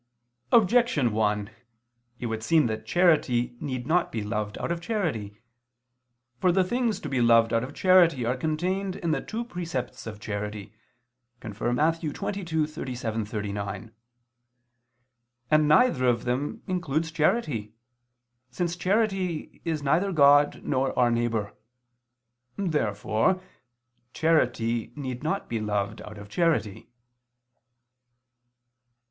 [0.51, 1.51] Objection 1:
[2.19, 5.39] It would seem that charity need not be loved out of charity.
[6.39, 10.07] For the things to be loved out of charity are contained in the two precepts
[10.07, 10.73] of charity
[11.43, 11.53] (Matt.
[11.53, 13.91] 22:37 39):
[15.51, 17.75] and neither of them includes charity,
[18.49, 21.53] since charity is neither God nor our neighbor.
[22.57, 23.39] Therefore
[24.13, 26.89] charity need not be loved out of charity.